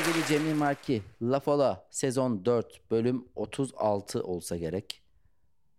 [0.00, 5.02] Sevgili Cemil Marki, La Fola sezon 4 bölüm 36 olsa gerek.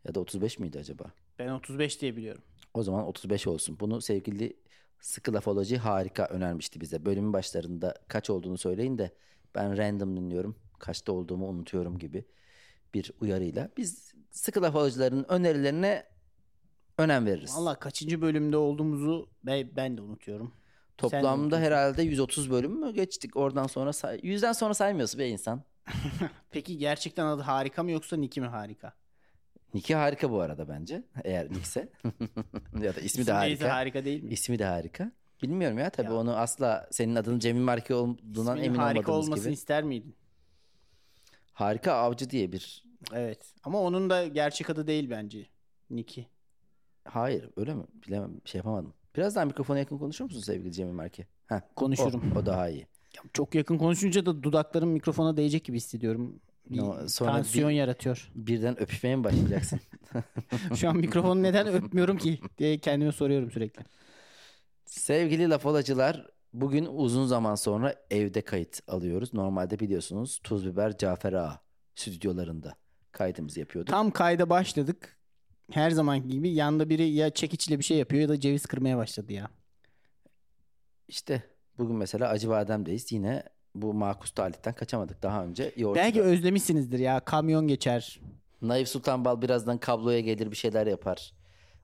[0.04, 1.04] Ya da 35 miydi acaba?
[1.40, 2.42] Ben 35 diye biliyorum.
[2.74, 3.78] O zaman 35 olsun.
[3.80, 4.58] Bunu sevgili
[5.00, 7.06] Sıkı Lafoloji harika önermişti bize.
[7.06, 9.12] Bölümün başlarında kaç olduğunu söyleyin de
[9.56, 10.56] ben random dinliyorum.
[10.80, 12.26] Kaçta olduğumu unutuyorum gibi
[12.94, 13.70] bir uyarıyla.
[13.78, 16.06] Biz Sıkı Lafolojilerin önerilerine
[16.98, 17.56] önem veririz.
[17.56, 20.54] Valla kaçıncı bölümde olduğumuzu ben, ben de unutuyorum.
[21.02, 21.66] Sen de Toplamda unutuyorsun.
[21.66, 23.36] herhalde 130 bölüm mü geçtik?
[23.38, 25.64] Oradan sonra say- 100'den sonra saymıyorsun be insan.
[26.52, 28.94] Peki gerçekten adı harika mı yoksa Niki mi harika?
[29.74, 31.04] Nick'i harika bu arada bence.
[31.24, 31.90] Eğer Nick'se.
[32.82, 33.76] ya da ismi de İsim neyse harika.
[33.76, 34.32] harika değil mi?
[34.34, 35.12] İsmi de harika.
[35.44, 36.16] Bilmiyorum ya tabii Ya.
[36.16, 39.54] onu asla senin adının Cemil Marki olduğundan İsminin emin harika olmasını gibi.
[39.54, 40.16] ister miydin?
[41.54, 42.84] Harika Avcı diye bir...
[43.14, 43.54] Evet.
[43.64, 45.46] Ama onun da gerçek adı değil bence.
[45.90, 46.28] Niki.
[47.06, 47.84] Hayır öyle mi?
[48.08, 48.94] Bilemem şey yapamadım.
[49.16, 51.28] Biraz daha mikrofona yakın konuşur musun sevgili Cemil Marki?
[51.48, 52.32] Heh, Konuşurum.
[52.36, 52.88] O, o daha iyi.
[53.16, 56.40] Ya Çok yakın konuşunca da dudaklarım mikrofona değecek gibi hissediyorum.
[56.70, 58.32] No, sonra tansiyon bir- yaratıyor.
[58.36, 59.80] Birden öpüşmeye mi başlayacaksın?
[60.76, 63.84] Şu an mikrofonu neden öpmüyorum ki diye kendime soruyorum sürekli.
[64.86, 69.34] Sevgili lafolacılar, bugün uzun zaman sonra evde kayıt alıyoruz.
[69.34, 71.60] Normalde biliyorsunuz Tuz Biber Cafer Ağa
[71.96, 72.76] stüdyolarında
[73.12, 73.92] kaydımızı yapıyorduk.
[73.92, 75.18] Tam kayda başladık.
[75.72, 79.34] Her zaman gibi yanda biri ya çekiçle bir şey yapıyor ya da ceviz kırmaya başladı
[79.34, 79.50] ya.
[81.08, 81.44] İşte
[81.78, 83.12] bugün mesela Acıbadem'deyiz.
[83.12, 83.44] Yine
[83.76, 85.24] bu makus talihten kaçamadık.
[85.24, 85.96] Daha önce yoğurt.
[85.98, 87.20] Belki özlemişsinizdir ya.
[87.20, 88.20] Kamyon geçer.
[88.62, 91.34] Naif Sultan Bal birazdan kabloya gelir bir şeyler yapar.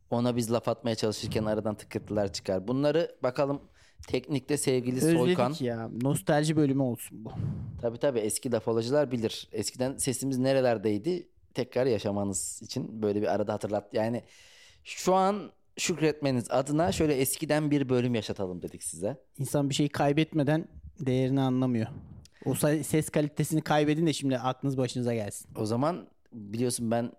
[0.10, 2.68] Ona biz laf atmaya çalışırken aradan tıkırtılar çıkar.
[2.68, 3.62] Bunları bakalım
[4.08, 5.52] teknikte sevgili Soykan.
[5.52, 5.90] Özledik ya.
[6.02, 7.32] Nostalji bölümü olsun bu.
[7.82, 9.50] Tabii tabii eski lafolacılar bilir.
[9.52, 11.28] Eskiden sesimiz nerelerdeydi
[11.58, 13.94] tekrar yaşamanız için böyle bir arada hatırlat.
[13.94, 14.24] Yani
[14.84, 19.18] şu an şükretmeniz adına şöyle eskiden bir bölüm yaşatalım dedik size.
[19.40, 20.68] İnsan bir şeyi kaybetmeden
[21.00, 21.88] değerini anlamıyor.
[22.46, 25.50] O ses kalitesini kaybedin de şimdi aklınız başınıza gelsin.
[25.56, 27.12] O zaman biliyorsun ben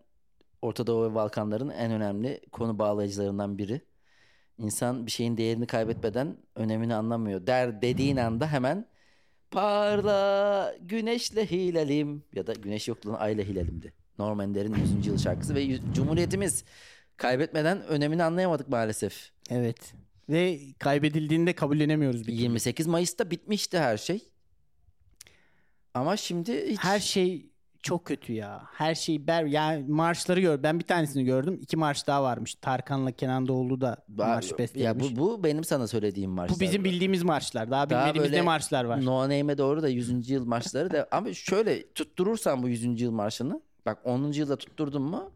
[0.62, 3.80] Orta Doğu ve Balkanların en önemli konu bağlayıcılarından biri.
[4.58, 7.46] İnsan bir şeyin değerini kaybetmeden önemini anlamıyor.
[7.46, 8.86] Der dediğin anda hemen
[9.50, 13.92] parla güneşle hilalim ya da güneş yoktu lan ayla hilalimdi.
[14.18, 15.06] Norm Ender'in 100.
[15.06, 16.64] yıl şarkısı ve yüz- Cumhuriyetimiz
[17.16, 19.30] kaybetmeden önemini anlayamadık maalesef.
[19.50, 19.94] Evet.
[20.28, 22.20] Ve kaybedildiğinde kabullenemiyoruz.
[22.20, 22.36] bir türlü.
[22.36, 24.20] 28 Mayıs'ta bitmişti her şey.
[25.94, 26.78] Ama şimdi hiç...
[26.84, 27.50] Her şey
[27.82, 28.62] çok kötü ya.
[28.72, 30.62] Her şey ber yani marşları gör.
[30.62, 31.58] Ben bir tanesini gördüm.
[31.62, 32.54] İki marş daha varmış.
[32.54, 35.16] Tarkan'la Kenan Doğulu da marş ya bestelemiş.
[35.16, 36.56] bu, bu benim sana söylediğim marşlar.
[36.56, 37.70] Bu bizim bildiğimiz marşlar.
[37.70, 39.04] Daha, Daha bilmediğimiz ne marşlar var.
[39.04, 40.30] No Name'e doğru da 100.
[40.30, 43.00] yıl marşları da ama şöyle tutturursan bu 100.
[43.00, 44.32] yıl marşını bak 10.
[44.32, 45.32] yılda tutturdun mu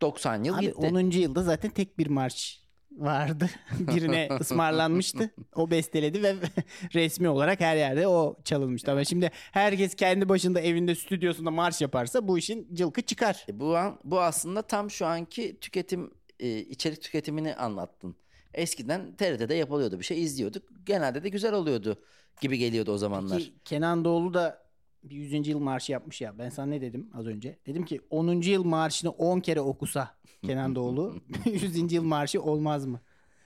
[0.00, 0.76] 90 yıl Abi gitti.
[0.76, 1.10] 10.
[1.10, 3.50] yılda zaten tek bir marş vardı.
[3.78, 5.30] Birine ısmarlanmıştı.
[5.54, 6.34] O besteledi ve
[6.94, 8.92] resmi olarak her yerde o çalınmıştı.
[8.92, 13.46] Ama şimdi herkes kendi başında evinde stüdyosunda marş yaparsa bu işin cılkı çıkar.
[13.48, 16.10] E bu an bu aslında tam şu anki tüketim
[16.40, 18.16] e, içerik tüketimini anlattın.
[18.54, 20.62] Eskiden TRT'de yapılıyordu bir şey izliyorduk.
[20.84, 22.02] Genelde de güzel oluyordu
[22.40, 23.38] gibi geliyordu o zamanlar.
[23.38, 24.65] Ki Kenan Doğulu da
[25.10, 25.48] bir 100.
[25.48, 26.38] yıl marşı yapmış ya.
[26.38, 27.58] Ben sana ne dedim az önce?
[27.66, 28.28] Dedim ki 10.
[28.40, 30.10] yıl marşını 10 kere okusa
[30.42, 31.92] Kenan Doğulu 100.
[31.92, 33.00] yıl marşı olmaz mı?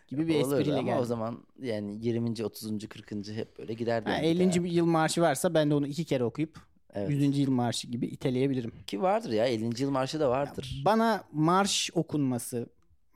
[0.09, 1.01] Gibi bir Olurdu espriyle ama geldi.
[1.01, 2.45] o zaman yani 20.
[2.45, 2.89] 30.
[2.89, 3.13] 40.
[3.29, 4.11] hep böyle giderdi.
[4.11, 4.65] Ha, yani 50.
[4.65, 6.59] bir yıl marşı varsa ben de onu iki kere okuyup
[6.95, 7.11] Evet.
[7.11, 7.39] 100.
[7.39, 8.73] yıl marşı gibi iteleyebilirim.
[8.87, 9.83] Ki vardır ya 50.
[9.83, 10.83] yıl marşı da vardır.
[10.85, 12.67] Bana marş okunması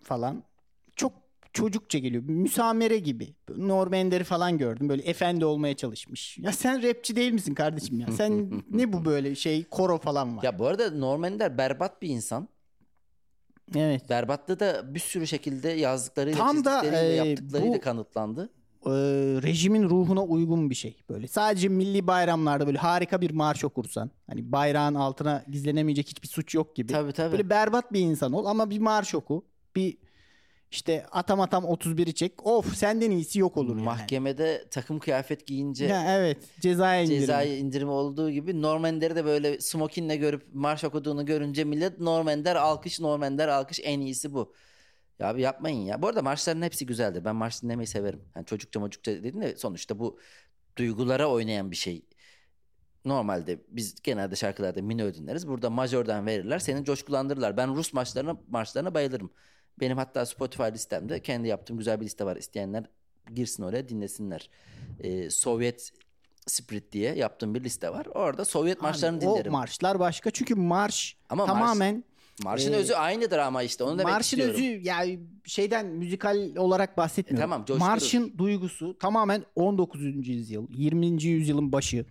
[0.03, 0.43] falan
[1.55, 2.23] çocukça geliyor.
[2.27, 3.35] Müsamere gibi.
[3.57, 4.89] Norm Ender'i falan gördüm.
[4.89, 6.39] Böyle efendi olmaya çalışmış.
[6.39, 8.07] Ya sen rapçi değil misin kardeşim ya?
[8.13, 10.43] Sen ne bu böyle şey koro falan var.
[10.43, 12.49] Ya bu arada Norm Ender berbat bir insan.
[13.77, 14.11] Evet.
[14.11, 18.51] Berbatlığı da bir sürü şekilde yazdıklarıyla, Tam da, e, yaptıklarıyla bu- kanıtlandı.
[18.87, 18.91] Ee,
[19.43, 20.97] rejimin ruhuna uygun bir şey.
[21.11, 24.11] Böyle sadece milli bayramlarda böyle harika bir marş okursan.
[24.27, 26.93] Hani bayrağın altına gizlenemeyecek hiçbir suç yok gibi.
[26.93, 27.33] Tabii, tabii.
[27.33, 29.45] Böyle berbat bir insan ol ama bir marş oku.
[29.77, 29.97] Bir
[30.71, 32.47] işte atam atam 31'i çek.
[32.47, 33.85] Of senden iyisi yok olur yani.
[33.85, 37.21] Mahkemede takım kıyafet giyince Ya evet cezaya indirimi.
[37.21, 42.29] cezai indirimi olduğu gibi Norm Ender'i de böyle smokinle görüp marş okuduğunu görünce millet Norm
[42.29, 44.55] Ender alkış Norm Ender alkış en iyisi bu.
[45.19, 46.03] Ya abi yapmayın ya.
[46.03, 47.25] Bu arada marşların hepsi güzeldir.
[47.25, 48.23] Ben marş dinlemeyi severim.
[48.37, 50.19] Yani çocukça mocukça dedin de sonuçta bu
[50.79, 52.05] duygulara oynayan bir şey.
[53.05, 55.49] Normalde biz genelde şarkılarda minör dinleriz.
[55.49, 56.59] Burada majörden verirler.
[56.59, 57.57] Seni coşkulandırırlar.
[57.57, 59.31] Ben Rus marşlarına, marşlarına bayılırım.
[59.81, 62.37] Benim hatta Spotify listemde kendi yaptığım güzel bir liste var.
[62.37, 62.85] İsteyenler
[63.35, 64.51] girsin oraya dinlesinler.
[65.01, 65.91] Ee, Sovyet
[66.47, 68.07] Spirit diye yaptığım bir liste var.
[68.07, 69.55] Orada Sovyet marşlarını Abi, dinlerim.
[69.55, 72.05] O marşlar başka çünkü marş Ama marş- tamamen
[72.43, 74.55] Marşın Ee, özü aynıdır ama işte onu demek Marşın istiyorum.
[74.55, 77.41] özü yani şeyden müzikal olarak bahsetmiyorum.
[77.41, 77.89] E, tamam, coşturur.
[77.91, 80.29] Marşın duygusu tamamen 19.
[80.29, 81.23] yüzyıl, 20.
[81.25, 82.07] yüzyılın başı.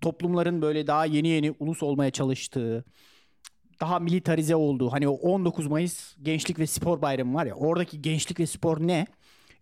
[0.00, 2.84] Toplumların böyle daha yeni yeni ulus olmaya çalıştığı,
[3.80, 4.92] daha militarize olduğu.
[4.92, 7.54] Hani o 19 Mayıs Gençlik ve Spor Bayramı var ya.
[7.54, 9.06] Oradaki gençlik ve spor ne?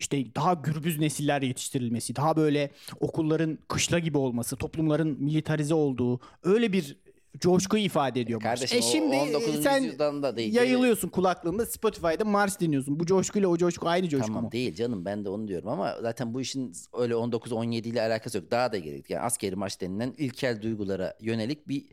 [0.01, 2.71] İşte daha gürbüz nesiller yetiştirilmesi, daha böyle
[3.01, 6.97] okulların kışla gibi olması, toplumların militarize olduğu öyle bir
[7.39, 8.41] coşku ifade ediyor.
[8.41, 9.63] Kardeşim E şimdi o 19.
[9.63, 10.55] sen yüzyıldan da değil.
[10.55, 13.01] yayılıyorsun kulaklığında Spotify'da Mars dinliyorsun.
[13.01, 14.53] Bu coşkuyla o coşku aynı coşku Tamam mu?
[14.53, 18.51] değil canım ben de onu diyorum ama zaten bu işin öyle 19-17 ile alakası yok.
[18.51, 19.11] Daha da gerek.
[19.11, 21.85] Yani askeri marş denilen ilkel duygulara yönelik bir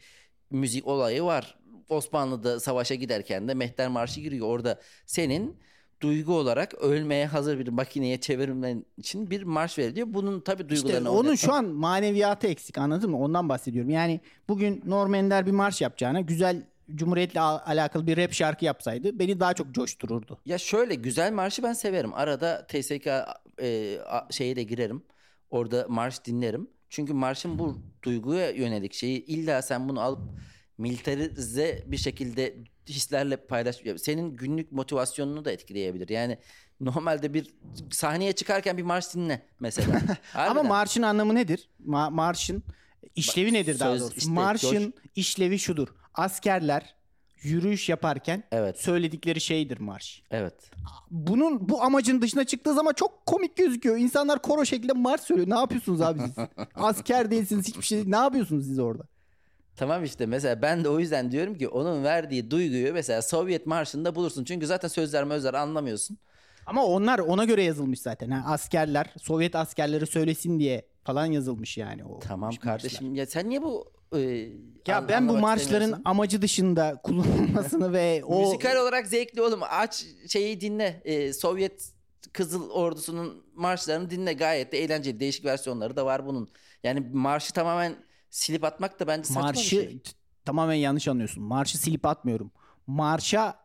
[0.51, 1.57] müzik olayı var.
[1.91, 4.47] Osmanlı'da savaşa giderken de Mehter Marşı giriyor.
[4.47, 5.57] Orada senin
[6.01, 10.07] duygu olarak ölmeye hazır bir makineye çevirmen için bir marş veriliyor.
[10.09, 13.19] Bunun tabii İşte duygularını onun oynatmak- şu an maneviyatı eksik anladın mı?
[13.19, 13.89] Ondan bahsediyorum.
[13.89, 16.63] Yani bugün Norm Ender bir marş yapacağına güzel
[16.95, 20.39] Cumhuriyet'le al- alakalı bir rap şarkı yapsaydı beni daha çok coştururdu.
[20.45, 22.13] Ya şöyle güzel marşı ben severim.
[22.13, 23.07] Arada TSK
[23.61, 23.97] e,
[24.31, 25.03] şeye de girerim.
[25.49, 26.67] Orada marş dinlerim.
[26.89, 30.21] Çünkü marşın bu duyguya yönelik şeyi illa sen bunu alıp
[30.81, 32.55] militarize bir şekilde
[32.89, 33.75] hislerle paylaş.
[33.97, 36.09] Senin günlük motivasyonunu da etkileyebilir.
[36.09, 36.37] Yani
[36.79, 37.53] normalde bir
[37.91, 40.01] sahneye çıkarken bir marş dinle mesela.
[40.35, 41.69] Ama marşın anlamı nedir?
[41.87, 42.63] Ma- marşın
[43.15, 44.15] işlevi nedir daha doğrusu?
[44.17, 45.87] işte, marşın işlevi şudur.
[46.13, 46.95] Askerler
[47.41, 48.79] yürüyüş yaparken Evet.
[48.79, 50.23] söyledikleri şeydir marş.
[50.31, 50.71] Evet.
[51.11, 53.97] Bunun bu amacın dışına çıktığı zaman çok komik gözüküyor.
[53.97, 55.49] İnsanlar koro şeklinde marş söylüyor.
[55.49, 56.45] Ne yapıyorsunuz abi siz?
[56.75, 58.11] Asker değilsiniz hiçbir şey.
[58.11, 59.03] Ne yapıyorsunuz siz orada?
[59.75, 64.15] Tamam işte mesela ben de o yüzden diyorum ki onun verdiği duyguyu mesela Sovyet marşında
[64.15, 64.43] bulursun.
[64.43, 66.17] Çünkü zaten sözler mözler anlamıyorsun.
[66.65, 68.31] Ama onlar ona göre yazılmış zaten.
[68.31, 72.05] Ha, askerler, Sovyet askerleri söylesin diye falan yazılmış yani.
[72.05, 72.61] O Tamam marşlar.
[72.61, 74.19] kardeşim ya sen niye bu e,
[74.87, 80.05] Ya an- ben bu marşların amacı dışında kullanılmasını ve o müzikal olarak zevkli oğlum aç
[80.27, 81.91] şeyi dinle E, Sovyet
[82.33, 86.49] Kızıl Ordusu'nun marşlarını dinle gayet de eğlenceli değişik versiyonları da var bunun.
[86.83, 87.95] Yani marşı tamamen
[88.31, 90.01] silip atmak da bence saçma marşı bir şey.
[90.45, 91.43] tamamen yanlış anlıyorsun.
[91.43, 92.51] Marşı silip atmıyorum.
[92.87, 93.59] Marşa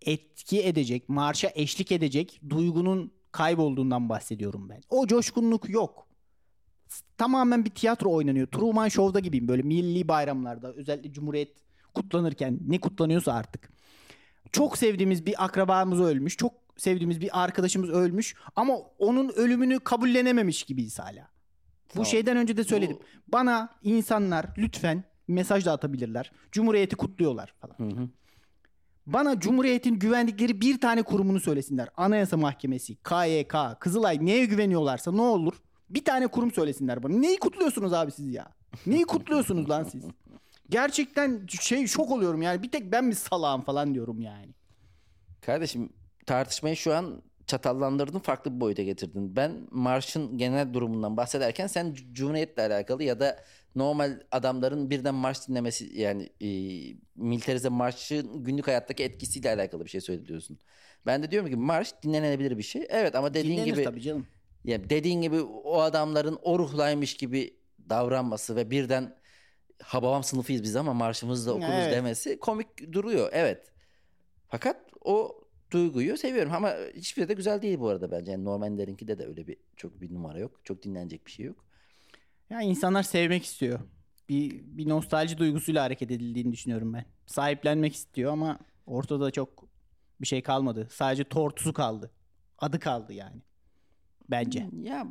[0.00, 4.82] etki edecek, marşa eşlik edecek duygunun kaybolduğundan bahsediyorum ben.
[4.88, 6.06] O coşkunluk yok.
[7.18, 8.46] Tamamen bir tiyatro oynanıyor.
[8.46, 11.56] Truman Show'da gibiyim böyle milli bayramlarda özellikle Cumhuriyet
[11.94, 13.72] kutlanırken ne kutlanıyorsa artık.
[14.52, 16.36] Çok sevdiğimiz bir akrabamız ölmüş.
[16.36, 21.28] Çok sevdiğimiz bir arkadaşımız ölmüş ama onun ölümünü kabullenememiş gibiyiz hala.
[21.92, 22.06] Bu Tamam.
[22.06, 22.98] şeyden önce de söyledim.
[23.28, 26.32] Bana insanlar lütfen mesaj da atabilirler.
[26.52, 27.90] Cumhuriyeti kutluyorlar falan.
[27.90, 28.08] Hı hı.
[29.06, 31.88] Bana Cumhuriyet'in güvendikleri bir tane kurumunu söylesinler.
[31.96, 35.54] Anayasa Mahkemesi, KYK, Kızılay neye güveniyorlarsa ne olur?
[35.90, 37.16] Bir tane kurum söylesinler bana.
[37.16, 38.52] Neyi kutluyorsunuz abi siz ya?
[38.86, 40.04] Neyi kutluyorsunuz lan siz?
[40.68, 42.62] Gerçekten şey şok oluyorum yani.
[42.62, 44.54] Bir tek ben mi salağım falan diyorum yani.
[45.40, 45.88] Kardeşim
[46.26, 47.22] tartışmayı şu an
[47.52, 49.36] çatallandırdın farklı bir boyuta getirdin.
[49.36, 53.44] Ben marşın genel durumundan bahsederken sen Cumhuriyet'le alakalı ya da
[53.74, 56.48] normal adamların birden marş dinlemesi yani e,
[57.16, 60.58] militarize marşın günlük hayattaki etkisiyle alakalı bir şey söylüyorsun.
[61.06, 62.86] Ben de diyorum ki marş dinlenebilir bir şey.
[62.88, 64.26] Evet ama dediğin Dinlenir gibi tabii canım.
[64.64, 67.56] ya dediğin gibi o adamların o ruhlaymış gibi
[67.88, 69.16] davranması ve birden
[69.82, 71.92] hababam sınıfıyız biz ama marşımızı da okuruz Evet.
[71.92, 73.28] demesi komik duruyor.
[73.32, 73.72] Evet.
[74.48, 75.41] Fakat o
[75.72, 78.32] duyguyu seviyorum ama hiçbiri de güzel değil bu arada bence.
[78.32, 80.60] Yani Normanlerinkide de öyle bir çok bir numara yok.
[80.64, 81.64] Çok dinlenecek bir şey yok.
[82.50, 83.80] Ya insanlar sevmek istiyor.
[84.28, 87.04] Bir, bir nostalji duygusuyla hareket edildiğini düşünüyorum ben.
[87.26, 89.64] Sahiplenmek istiyor ama ortada çok
[90.20, 90.88] bir şey kalmadı.
[90.90, 92.10] Sadece tortusu kaldı.
[92.58, 93.36] Adı kaldı yani.
[94.30, 94.66] Bence.
[94.82, 95.06] Ya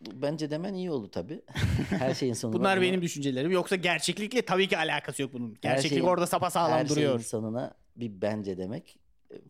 [0.00, 1.42] bu- bence demen iyi oldu tabii.
[1.90, 3.50] Her şeyin sonu var Bunlar ama benim düşüncelerim.
[3.50, 5.56] Yoksa gerçeklikle tabii ki alakası yok bunun.
[5.62, 7.10] Gerçeklik şeyin- orada her sapasağlam duruyor.
[7.12, 8.98] şeyin sonuna bir bence demek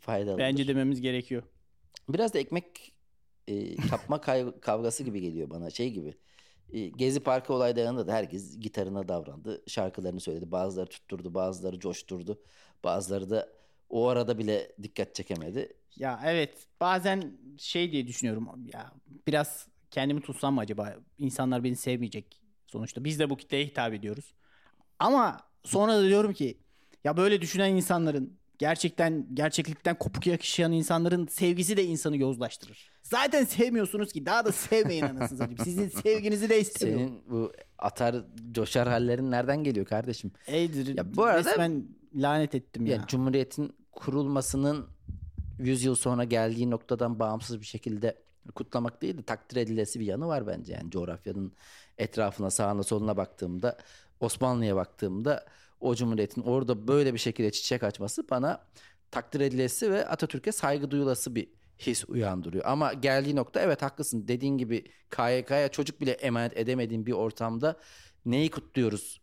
[0.01, 0.39] faydalıdır.
[0.39, 1.43] Bence dememiz gerekiyor.
[2.09, 2.93] Biraz da ekmek
[3.49, 4.21] e, kapma
[4.61, 5.71] kavgası gibi geliyor bana.
[5.71, 6.15] Şey gibi.
[6.73, 9.63] E, Gezi Parkı olaylarında da herkes gitarına davrandı.
[9.67, 10.51] Şarkılarını söyledi.
[10.53, 12.43] Bazıları tutturdu, bazıları coşturdu.
[12.85, 13.49] Bazıları da
[13.89, 15.73] o arada bile dikkat çekemedi.
[15.97, 18.93] Ya evet bazen şey diye düşünüyorum ya
[19.27, 24.35] biraz kendimi tutsam mı acaba insanlar beni sevmeyecek sonuçta biz de bu kitleye hitap ediyoruz
[24.99, 26.59] ama sonra da diyorum ki
[27.05, 32.91] ya böyle düşünen insanların gerçekten gerçeklikten kopuk yaşayan insanların sevgisi de insanı yozlaştırır.
[33.03, 35.59] Zaten sevmiyorsunuz ki daha da sevmeyin anasını satayım.
[35.65, 37.07] Sizin sevginizi de istemiyorum.
[37.07, 38.17] Senin bu atar
[38.53, 40.31] coşar hallerin nereden geliyor kardeşim?
[40.47, 40.97] Eydir.
[40.97, 41.85] Ya bu arada- resmen
[42.15, 42.97] lanet ettim ya.
[42.97, 44.87] Ya Cumhuriyet'in kurulmasının
[45.59, 48.17] 100 yıl sonra geldiği noktadan bağımsız bir şekilde
[48.55, 50.73] kutlamak değil de takdir edilesi bir yanı var bence.
[50.73, 51.53] Yani coğrafyanın
[51.99, 53.79] etrafına sağına soluna baktığımda
[54.21, 55.45] Osmanlı'ya baktığımda
[55.81, 58.65] o cumhuriyetin orada böyle bir şekilde çiçek açması bana
[59.11, 62.65] takdir edilesi ve Atatürk'e saygı duyulası bir his uyandırıyor.
[62.67, 64.29] Ama geldiği nokta evet haklısın.
[64.29, 67.77] Dediğin gibi KYK'ya çocuk bile emanet edemediğin bir ortamda
[68.27, 69.21] neyi kutluyoruz?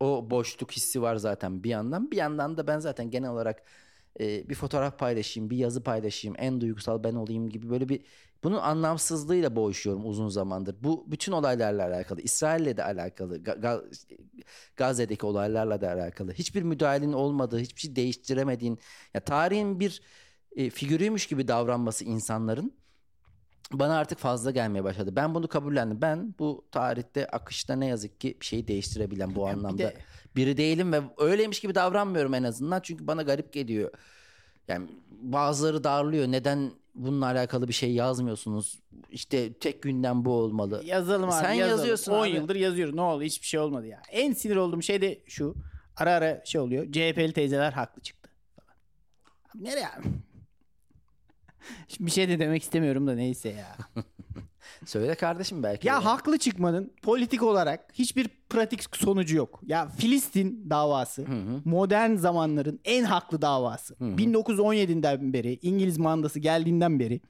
[0.00, 2.10] O boşluk hissi var zaten bir yandan.
[2.10, 3.62] Bir yandan da ben zaten genel olarak
[4.20, 8.00] e, bir fotoğraf paylaşayım, bir yazı paylaşayım, en duygusal ben olayım gibi böyle bir
[8.44, 10.76] bunun anlamsızlığıyla boğuşuyorum uzun zamandır.
[10.82, 13.84] Bu bütün olaylarla alakalı, İsrail'le de alakalı, Ga-
[14.76, 16.32] Gazze'deki olaylarla da alakalı.
[16.32, 18.78] Hiçbir müdahalenin olmadığı, hiçbir şey değiştiremediğin,
[19.14, 20.02] ya tarihin bir
[20.56, 22.72] e, figürüymüş gibi davranması insanların
[23.72, 25.16] bana artık fazla gelmeye başladı.
[25.16, 26.00] Ben bunu kabullendim.
[26.00, 29.96] Ben bu tarihte akışta ne yazık ki bir şeyi değiştirebilen bu anlamda de-
[30.36, 32.80] biri değilim ve öyleymiş gibi davranmıyorum en azından.
[32.80, 33.90] Çünkü bana garip geliyor.
[34.68, 36.26] Yani bazıları darlıyor.
[36.26, 38.78] Neden bununla alakalı bir şey yazmıyorsunuz?
[39.10, 40.82] İşte tek gündem bu olmalı.
[40.84, 41.78] Yazalım abi Sen yazalım.
[41.78, 42.30] yazıyorsun 10 abi.
[42.30, 42.94] yıldır yazıyoruz.
[42.94, 43.22] Ne oldu?
[43.22, 44.02] Hiçbir şey olmadı ya.
[44.10, 45.54] En sinir olduğum şey de şu.
[45.96, 46.92] Ara ara şey oluyor.
[46.92, 48.30] CHP'li teyzeler haklı çıktı.
[48.56, 48.76] Falan.
[49.56, 50.06] Abi nereye abi?
[51.88, 53.76] Şimdi bir şey de demek istemiyorum da neyse ya.
[54.86, 55.88] Söyle kardeşim belki.
[55.88, 59.60] Ya haklı çıkmanın politik olarak hiçbir pratik sonucu yok.
[59.66, 61.26] Ya Filistin davası
[61.64, 63.94] modern zamanların en haklı davası.
[63.94, 67.20] 1917'den beri İngiliz mandası geldiğinden beri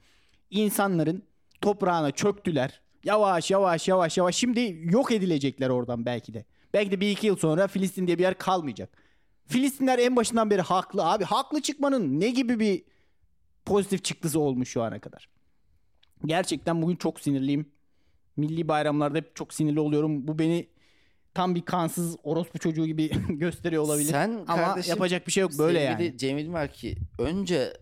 [0.49, 1.23] insanların
[1.61, 2.81] toprağına çöktüler.
[3.03, 6.45] Yavaş yavaş yavaş yavaş şimdi yok edilecekler oradan belki de.
[6.73, 8.89] Belki de bir iki yıl sonra Filistin diye bir yer kalmayacak.
[9.45, 11.23] Filistinler en başından beri haklı abi.
[11.23, 12.83] Haklı çıkmanın ne gibi bir
[13.65, 15.29] pozitif çıktısı olmuş şu ana kadar.
[16.25, 17.71] Gerçekten bugün çok sinirliyim.
[18.37, 20.27] Milli bayramlarda hep çok sinirli oluyorum.
[20.27, 20.67] Bu beni
[21.37, 24.09] tam bir kansız orospu çocuğu gibi gösteriyor olabilir.
[24.09, 26.17] Sen Ama kardeşim, yapacak bir şey yok böyle yani.
[26.17, 27.73] Cemil var ki önce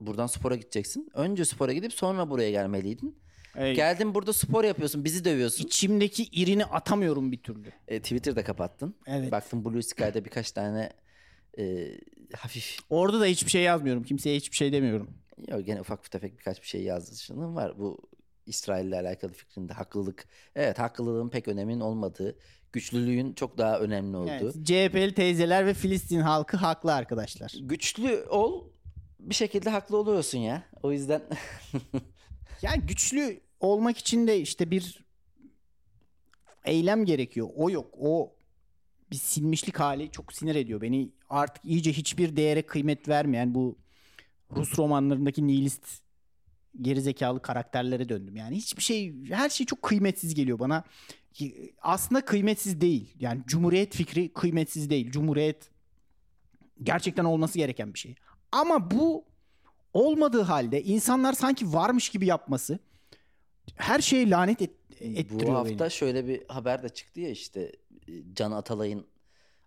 [0.00, 1.10] buradan spora gideceksin.
[1.14, 3.18] Önce spora gidip sonra buraya gelmeliydin.
[3.56, 5.64] Ey, Geldin burada spor yapıyorsun, bizi dövüyorsun.
[5.64, 7.72] İçimdeki irini atamıyorum bir türlü.
[7.88, 8.94] E, Twitter'da kapattın.
[9.06, 9.32] Evet.
[9.32, 10.90] Baktım Blue Sky'da birkaç tane
[11.58, 11.88] e,
[12.36, 14.02] hafif Orada da hiçbir şey yazmıyorum.
[14.02, 15.10] Kimseye hiçbir şey demiyorum.
[15.48, 17.78] yok gene ufak tefek birkaç bir şey yazdığın var.
[17.78, 17.98] Bu
[18.46, 20.26] İsrail'le alakalı fikrinde haklılık.
[20.54, 22.38] Evet haklılığın pek öneminin olmadığı,
[22.72, 24.30] güçlülüğün çok daha önemli olduğu.
[24.30, 27.54] Evet, CHP'li teyzeler ve Filistin halkı haklı arkadaşlar.
[27.60, 28.64] Güçlü ol
[29.20, 30.62] bir şekilde haklı oluyorsun ya.
[30.82, 31.22] O yüzden
[32.62, 35.04] Yani güçlü olmak için de işte bir
[36.64, 37.48] eylem gerekiyor.
[37.56, 37.94] O yok.
[38.00, 38.32] O
[39.10, 41.08] bir silmişlik hali çok sinir ediyor beni.
[41.28, 43.78] Artık iyice hiçbir değere kıymet vermeyen bu
[44.56, 46.05] Rus romanlarındaki nihilist
[46.82, 48.36] gerizekalı karakterlere döndüm.
[48.36, 50.84] Yani hiçbir şey her şey çok kıymetsiz geliyor bana.
[51.82, 53.14] Aslında kıymetsiz değil.
[53.20, 55.10] Yani cumhuriyet fikri kıymetsiz değil.
[55.10, 55.70] Cumhuriyet
[56.82, 58.14] gerçekten olması gereken bir şey.
[58.52, 59.24] Ama bu
[59.92, 62.78] olmadığı halde insanlar sanki varmış gibi yapması
[63.74, 65.90] her şeye lanet et, ettiriyor bu hafta beni.
[65.90, 67.72] şöyle bir haber de çıktı ya işte
[68.32, 69.06] Can Atalay'ın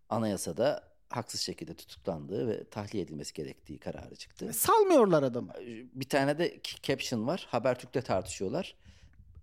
[0.10, 4.54] anayasada haksız şekilde tutuklandığı ve tahliye edilmesi gerektiği kararı çıktı.
[4.54, 5.54] Salmıyorlar adamı.
[5.94, 7.48] Bir tane de caption var.
[7.50, 8.75] Habertürk'te tartışıyorlar.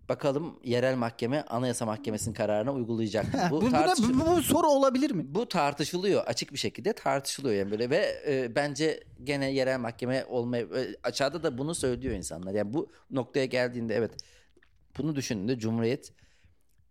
[0.09, 3.41] Bakalım yerel mahkeme Anayasa Mahkemesi'nin kararına uygulayacak mı?
[3.51, 5.35] Bu, Bu, bu, tartış- bu, bu soru olabilir mi?
[5.35, 6.25] bu tartışılıyor.
[6.27, 11.43] Açık bir şekilde tartışılıyor yani böyle ve e, bence gene yerel mahkeme olmaya e, aşağıda
[11.43, 12.55] da bunu söylüyor insanlar.
[12.55, 14.13] Yani bu noktaya geldiğinde evet
[14.99, 16.13] bunu düşündüğünde Cumhuriyet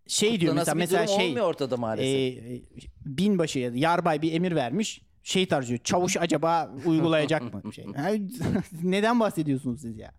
[0.07, 2.43] Şey diyor mesela mesela şey olmuyor ortada maalesef.
[2.45, 2.62] e,
[3.05, 5.01] binbaşı ya da yarbay bir emir vermiş.
[5.24, 7.74] Şey tarzı çavuş acaba uygulayacak mı?
[7.74, 7.85] Şey.
[8.83, 10.12] Neden bahsediyorsunuz siz ya?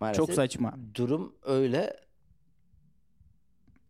[0.00, 0.74] maalesef Çok saçma.
[0.94, 1.96] durum öyle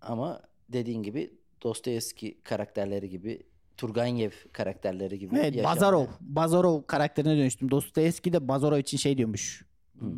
[0.01, 3.43] ama dediğin gibi Dostoyevski karakterleri gibi
[3.77, 6.07] Turgenev karakterleri gibi Evet yaşamaya- Bazarov.
[6.21, 7.71] Bazarov karakterine dönüştüm.
[7.71, 9.65] Dostoyevski de Bazarov için şey diyormuş.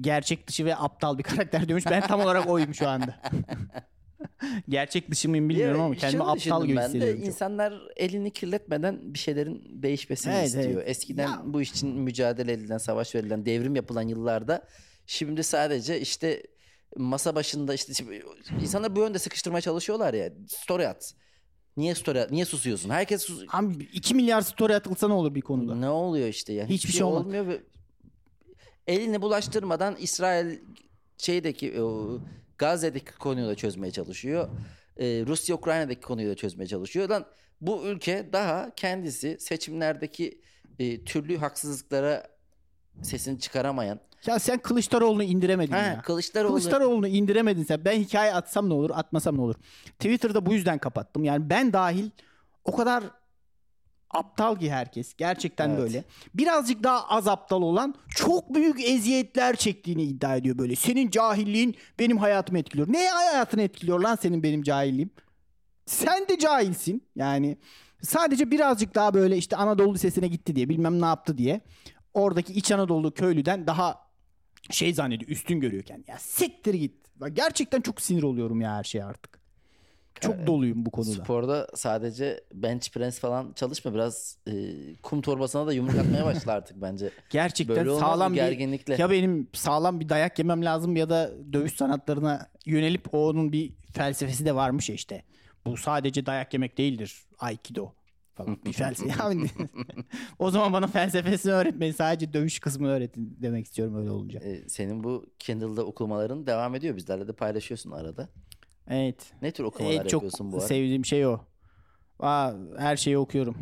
[0.00, 1.87] Gerçek dışı ve aptal bir karakter diyormuş.
[1.87, 3.16] Ben tam olarak oyum şu anda.
[4.69, 7.26] Gerçek dışı mıyım bilmiyorum Ya, ama kendimi aptal gibi ben de çok.
[7.26, 10.67] insanlar elini kirletmeden bir şeylerin değişmesini Evet, istiyor.
[10.73, 10.88] evet.
[10.88, 14.69] Eskiden Ya- bu için mücadele edilen, savaş verilen, devrim yapılan yıllarda
[15.07, 16.43] şimdi sadece işte
[16.97, 17.93] masa başında işte
[18.62, 20.31] insanlar bu yönde sıkıştırmaya çalışıyorlar ya.
[20.49, 21.14] Story at.
[21.76, 22.31] Niye story at?
[22.31, 22.91] Niye susuyorsun?
[22.91, 25.75] Herkes sus- Abi 2 milyar story atılsa ne olur bir konuda?
[25.75, 26.69] ne oluyor işte yani?
[26.69, 27.25] Hiçbir şey olmadı.
[27.25, 27.61] olmuyor ve
[28.87, 30.59] elini bulaştırmadan İsrail
[31.19, 32.19] şeydeki o,
[32.62, 34.49] Gazze'deki konuyu da çözmeye çalışıyor.
[34.97, 37.09] Ee, Rusya Ukrayna'daki konuyu da çözmeye çalışıyor.
[37.09, 37.26] Lan
[37.61, 40.40] bu ülke daha kendisi seçimlerdeki
[40.78, 42.28] e, türlü haksızlıklara
[43.02, 44.00] sesini çıkaramayan.
[44.26, 46.02] Ya sen Kılıçdaroğlu'nu indiremedin Ha, ya.
[46.02, 47.85] Kılıçdaroğlu Kılıçdaroğlu'nu indiremedin sen.
[47.85, 49.54] Ben hikaye atsam ne olur, atmasam ne olur.
[49.87, 51.25] Twitter'da bu yüzden kapattım.
[51.25, 52.11] Yani ben dahil
[52.64, 53.04] o kadar
[54.12, 55.14] aptal ki herkes.
[55.14, 55.78] Gerçekten Evet.
[55.78, 56.04] böyle.
[56.35, 60.76] Birazcık daha az aptal olan çok büyük eziyetler çektiğini iddia ediyor böyle.
[60.76, 62.88] Senin cahilliğin benim hayatımı etkiliyor.
[62.92, 65.11] Ne hayatını etkiliyor lan senin benim cahilliğim?
[65.87, 67.02] Sen de cahilsin.
[67.16, 67.57] Yani
[68.02, 71.61] Sadece birazcık daha böyle işte Anadolu Lisesi'ne gitti diye bilmem ne yaptı diye
[72.14, 74.09] oradaki İç Anadolu köylüden daha
[74.71, 76.04] şey zannediyor üstün görüyorken.
[76.07, 76.95] Ya siktir git.
[77.33, 79.41] Gerçekten çok sinir oluyorum ya her şeye artık.
[80.23, 81.11] Çok doluyum bu konuda.
[81.11, 83.95] Sporda sadece bench press falan çalışma.
[83.95, 84.52] Biraz e,
[85.02, 87.11] kum torbasına da yumruk atmaya başla artık bence.
[87.31, 88.97] Gerçekten Böyle sağlam bir gerginlikle?
[88.99, 94.45] ya benim sağlam bir dayak yemem lazım ya da dövüş sanatlarına yönelip onun bir felsefesi
[94.45, 95.25] de varmış işte.
[95.67, 97.25] Bu sadece dayak yemek değildir.
[97.38, 97.93] Aikido
[98.35, 99.12] falan bir felsefe.
[99.19, 99.47] Yani
[100.38, 101.93] o zaman bana felsefesini öğretmeyin.
[101.93, 104.41] Sadece dövüş kısmını öğretin demek istiyorum öyle olunca.
[104.41, 106.97] E, senin bu Kindle'da okumaların devam ediyor.
[106.97, 108.29] Bizlerle de paylaşıyorsun arada.
[108.89, 109.33] Evet.
[109.43, 110.67] Ne tür okumalar En çok yapıyorsun bu ara?
[110.67, 111.41] sevdiğim şey o.
[112.21, 113.57] Aa, her şeyi okuyorum.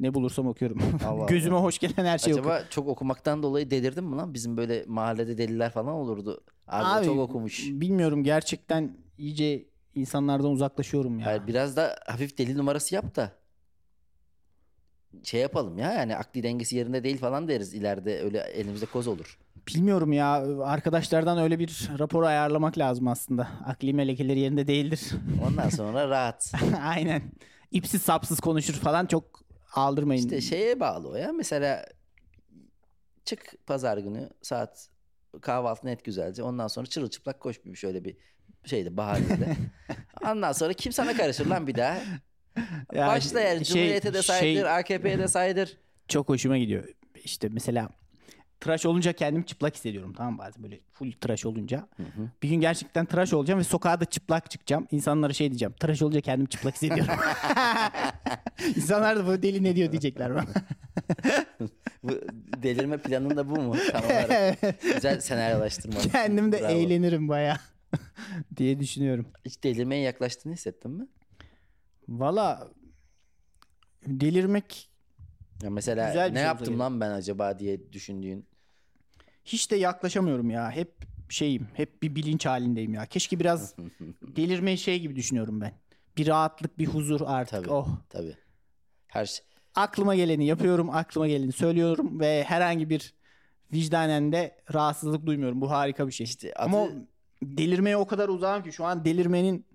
[0.00, 0.78] Ne bulursam okuyorum.
[1.04, 2.50] Allah Gözüme hoş gelen her şeyi okuyorum.
[2.50, 4.34] Acaba çok okumaktan dolayı delirdin mi lan?
[4.34, 6.44] Bizim böyle mahallede deliler falan olurdu.
[6.68, 7.70] Abi, Abi, çok okumuş.
[7.72, 11.26] Bilmiyorum gerçekten iyice insanlardan uzaklaşıyorum ya.
[11.26, 13.32] Hayır, biraz da hafif deli numarası yap da.
[15.22, 19.38] Şey yapalım ya yani akli dengesi yerinde değil falan deriz ileride öyle elimizde koz olur.
[19.68, 20.28] Bilmiyorum ya
[20.64, 23.48] arkadaşlardan öyle bir rapor ayarlamak lazım aslında.
[23.66, 25.10] Akli melekeleri yerinde değildir.
[25.48, 26.52] Ondan sonra rahat.
[26.82, 27.22] Aynen.
[27.70, 29.40] İpsiz sapsız konuşur falan çok
[29.74, 30.22] aldırmayın.
[30.22, 31.32] İşte şeye bağlı o ya.
[31.32, 31.86] Mesela
[33.24, 34.88] çık pazar günü saat
[35.40, 36.42] kahvaltını et güzelce.
[36.42, 38.16] Ondan sonra çırılçıplak koş bir şöyle bir
[38.64, 39.56] şeyde bahanede.
[40.30, 41.98] Ondan sonra kim sana karışır lan bir daha?
[42.92, 45.78] Ya Başla yani şey- Cumhuriyet'e de saydır, şey- AKP'ye de saydır.
[46.08, 46.84] çok hoşuma gidiyor.
[47.24, 47.88] İşte mesela
[48.64, 51.88] tıraş olunca kendimi çıplak hissediyorum tamam bazen böyle full tıraş olunca.
[52.42, 54.86] Bir gün gerçekten tıraş olacağım ve sokağa da çıplak çıkacağım.
[54.90, 55.74] İnsanlara şey diyeceğim.
[55.80, 57.14] Tıraş olunca kendimi çıplak hissediyorum.
[58.76, 60.46] İnsanlar da bu deli ne diyor diyecekler bana.
[62.02, 62.10] Bu
[62.62, 63.76] delirme planın da bu mu?
[63.92, 64.58] Tam olarak.
[64.82, 66.00] Güzel senaryolaştırma.
[66.00, 66.70] Kendim de Bravo.
[66.72, 67.56] eğlenirim baya
[68.56, 69.26] diye düşünüyorum.
[69.44, 71.06] Hiç delirmeye yaklaştığını hissettin mi?
[72.08, 72.68] Valla
[74.06, 74.90] delirmek
[75.62, 78.46] Ya mesela Güzel ne şey yaptım lan ben acaba diye düşündüğün.
[79.44, 80.70] Hiç de yaklaşamıyorum ya.
[80.70, 80.92] Hep
[81.28, 83.06] şeyim, hep bir bilinç halindeyim ya.
[83.06, 83.74] Keşke biraz
[84.22, 85.72] delirmeyi şey gibi düşünüyorum ben.
[86.16, 87.58] Bir rahatlık, bir huzur artık.
[87.64, 87.70] Tabii.
[87.70, 87.88] Oh.
[88.10, 88.36] Tabii.
[89.06, 89.46] Her şey.
[89.74, 93.14] Aklıma geleni yapıyorum, aklıma geleni söylüyorum ve herhangi bir
[93.72, 95.60] vicdanen de rahatsızlık duymuyorum.
[95.60, 96.24] Bu harika bir şey.
[96.24, 97.08] İşte Ama adı-
[97.42, 99.66] delirmeye o kadar uzağım ki şu an delirmenin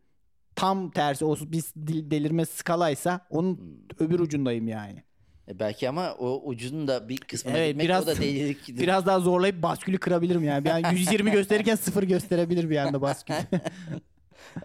[0.55, 1.25] tam tersi.
[1.25, 1.63] O bir
[2.11, 4.07] delirme skalaysa onun Hmm.
[4.07, 5.03] öbür ucundayım yani.
[5.49, 8.67] E belki ama o ucunun da bir kısmına Evet, gitmek biraz- o da delilik.
[8.79, 10.65] Biraz daha zorlayıp baskülü kırabilirim yani.
[10.65, 13.33] Bir an 120 gösterirken sıfır gösterebilir bir anda baskül.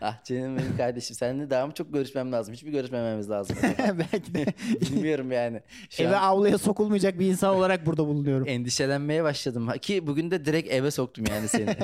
[0.01, 2.55] Ah canım benim kardeşim seninle daha mı çok görüşmem lazım?
[2.55, 3.57] Hiçbir görüşmememiz lazım.
[3.79, 4.47] Belki de
[4.81, 5.61] Bilmiyorum yani.
[5.91, 8.49] Şu eve an avluya sokulmayacak bir insan olarak burada bulunuyorum.
[8.49, 9.69] endişelenmeye başladım.
[9.83, 11.77] Ki bugün de direkt eve soktum yani seni.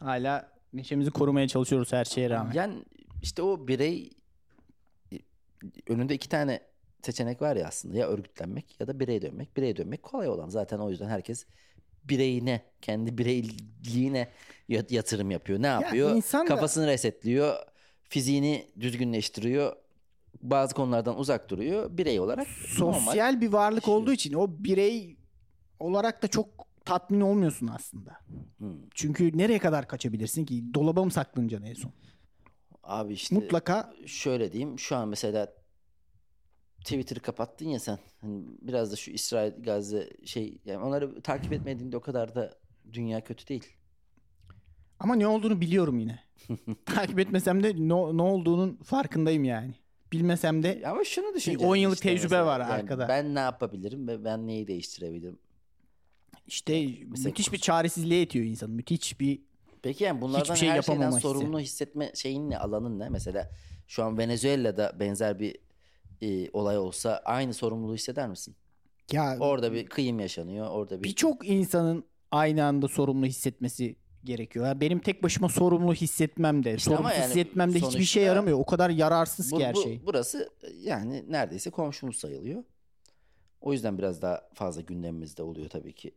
[0.00, 2.52] Hala neşemizi korumaya çalışıyoruz her şeye rağmen.
[2.52, 2.74] yani
[3.22, 4.10] işte o birey
[5.88, 6.60] önünde iki tane
[7.02, 7.96] seçenek var ya aslında.
[7.96, 9.56] Ya örgütlenmek ya da bireye dönmek.
[9.56, 10.48] Bireye dönmek kolay olan.
[10.48, 11.46] Zaten o yüzden herkes
[12.04, 14.28] bireyine, kendi bireyliğine
[14.68, 15.62] yat- yatırım yapıyor.
[15.62, 16.16] Ne yapıyor?
[16.16, 17.56] insan da- Kafasını resetliyor.
[18.02, 19.76] Fiziğini düzgünleştiriyor.
[20.42, 21.98] Bazı konulardan uzak duruyor.
[21.98, 22.46] Birey olarak.
[22.48, 23.94] Sosyal bir varlık şey.
[23.94, 25.16] olduğu için o birey
[25.80, 26.48] olarak da çok
[26.84, 28.18] tatmin olmuyorsun aslında.
[28.58, 28.76] Hmm.
[28.94, 30.74] Çünkü nereye kadar kaçabilirsin ki?
[30.74, 31.92] Dolaba mı saklanacaksın en son?
[32.82, 34.78] Abi işte Mutlaka şöyle diyeyim.
[34.78, 35.52] Şu an mesela
[36.80, 37.98] Twitter'ı kapattın ya sen.
[38.20, 42.54] Hani biraz da şu İsrail Gazze şey yani onları takip etmediğinde o kadar da
[42.92, 43.66] dünya kötü değil.
[45.00, 46.18] ama ne olduğunu biliyorum yine.
[46.86, 49.74] Takip etmesem de ne, ne olduğunun farkındayım yani.
[50.12, 51.54] Bilmesem de Ama şunu düşün.
[51.54, 53.08] 10 yıllık tecrübe var arkada.
[53.08, 55.38] Ben ne yapabilirim ve ben neyi değiştirebilirim?
[56.46, 56.86] işte
[57.24, 58.70] müthiş bir çaresizliğe itiyor insanı.
[58.70, 59.38] Müthiş bir
[59.82, 62.58] Peki yani bunlardan Hiçbir şey her şeyden sorumlu hissetme şeyin ne?
[62.58, 63.08] Alanın ne?
[63.08, 63.50] Mesela
[63.88, 65.56] şu an Venezuela'da benzer bir
[66.22, 68.56] e, olay olsa aynı sorumluluğu hisseder misin?
[69.12, 70.70] ya Orada bir kıyım yaşanıyor.
[70.70, 74.66] Orada bir birçok insanın aynı anda sorumlu hissetmesi gerekiyor.
[74.66, 78.58] Yani benim tek başıma sorumlu hissetmem de, İşte sorumlu yani hissetmem de hiçbir şey yaramıyor.
[78.58, 80.00] O kadar yararsız Bu- ki her bu- şey.
[80.06, 82.64] Burası yani neredeyse komşumuz sayılıyor.
[83.60, 86.14] O yüzden biraz daha fazla gündemimizde oluyor tabii ki.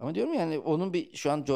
[0.00, 1.46] Ama diyorum yani onun bir şu an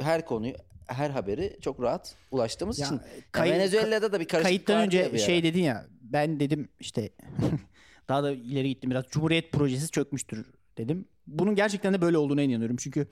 [0.00, 0.54] her konuyu
[0.88, 3.00] her haberi çok rahat ulaştığımız Ya, için.
[3.36, 7.10] ya Venezuela'da da bir karışıklık Kayıttan önce bir şey dedin ya ben dedim işte
[8.08, 10.46] daha da ileri gittim biraz Cumhuriyet projesi çökmüştür
[10.78, 11.04] dedim.
[11.26, 12.76] Bunun gerçekten de böyle olduğuna inanıyorum.
[12.76, 13.06] Çünkü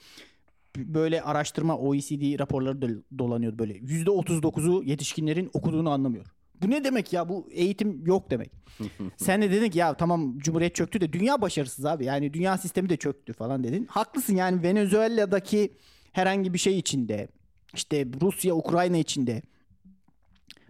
[0.77, 3.75] böyle araştırma OECD raporları dolanıyordu böyle.
[3.79, 6.27] %39'u yetişkinlerin okuduğunu anlamıyor.
[6.63, 7.29] Bu ne demek ya?
[7.29, 8.51] Bu eğitim yok demek.
[9.17, 12.05] Sen de dedin ki ya tamam Cumhuriyet çöktü de dünya başarısız abi.
[12.05, 13.87] Yani dünya sistemi de çöktü falan dedin.
[13.91, 15.73] Haklısın yani Venezuela'daki
[16.13, 17.29] herhangi bir şey içinde
[17.75, 19.43] işte Rusya Ukrayna içinde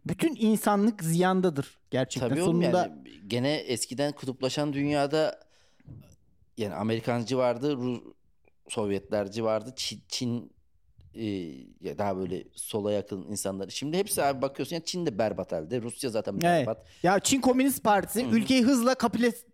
[0.06, 2.28] bütün insanlık ziyandadır gerçekten.
[2.28, 2.92] Tabii Sonunda yani
[3.26, 5.40] gene eskiden kutuplaşan dünyada
[6.56, 8.14] yani Amerikancı vardı, Ru-
[8.68, 10.50] Sovyetlerci vardı, Çin, Çin
[11.14, 11.22] e,
[11.98, 13.68] daha böyle sola yakın insanlar.
[13.68, 15.82] Şimdi hepsi abi bakıyorsun ya Çin de berbat halde.
[15.82, 16.42] Rusya zaten Evet.
[16.42, 16.86] berbat.
[17.02, 18.36] ya Çin Komünist Partisi Hı hı.
[18.36, 18.94] ülkeyi hızla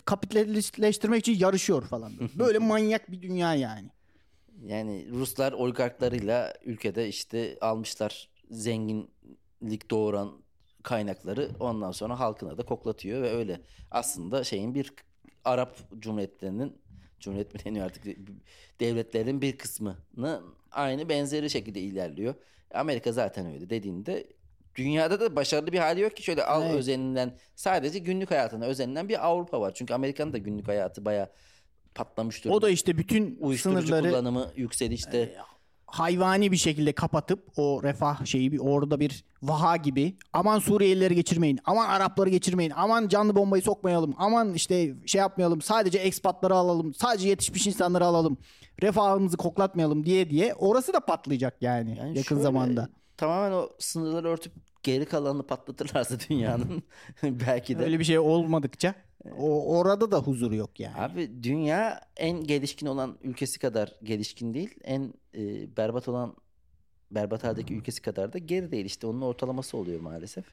[0.04, 2.12] kapitalistleştirmek için yarışıyor falan.
[2.18, 3.88] Böyle, Böyle manyak bir dünya yani.
[4.66, 10.42] Yani Ruslar oligarklarıyla ülkede işte almışlar zenginlik doğuran
[10.82, 14.92] kaynakları ondan sonra halkına da koklatıyor ve öyle aslında şeyin bir
[15.44, 16.82] Arap Cumhuriyetlerinin
[17.20, 18.04] Cumhuriyet mi deniyor artık
[18.80, 22.34] devletlerin bir kısmını aynı benzeri şekilde ilerliyor.
[22.74, 24.26] Amerika zaten öyle dediğinde
[24.74, 26.74] dünyada da başarılı bir hali yok ki şöyle al Evet.
[26.74, 29.74] özenilen sadece günlük hayatına özenilen bir Avrupa var.
[29.74, 31.30] Çünkü Amerika'nın da günlük hayatı bayağı
[31.94, 32.56] patlamış durumda.
[32.56, 35.34] O da işte bütün uyuşturucu sınırları kullanımı yükseli işte.
[35.86, 41.58] hayvani bir şekilde kapatıp o refah şeyi bir orada bir vaha gibi aman Suriyelileri geçirmeyin
[41.64, 47.28] aman Arapları geçirmeyin aman canlı bombayı sokmayalım aman işte şey yapmayalım sadece ekspatları alalım sadece
[47.28, 48.38] yetişmiş insanları alalım
[48.82, 52.88] refahımızı koklatmayalım diye diye orası da patlayacak yani, Yani yakın şöyle, zamanda.
[53.16, 54.52] Tamamen o sınırları örtüp
[54.82, 56.82] geri kalanını patlatırlarsa dünyanın
[57.22, 57.84] belki de.
[57.84, 58.94] Öyle bir şey olmadıkça
[59.38, 60.96] o orada da huzur yok yani.
[60.96, 64.74] Abi dünya en gelişkin olan ülkesi kadar gelişkin değil.
[64.84, 66.36] En e, berbat olan
[67.10, 68.84] berbat haldeki ülkesi kadar da geri değil.
[68.84, 70.44] İşte onun ortalaması oluyor maalesef.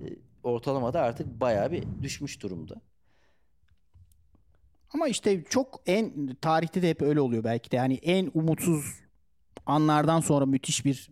[0.00, 0.04] E,
[0.42, 2.80] ortalamada artık bayağı bir düşmüş durumda.
[4.94, 7.76] Ama işte çok en tarihte de hep öyle oluyor belki de.
[7.76, 8.84] Yani en umutsuz
[9.66, 11.10] anlardan sonra müthiş bir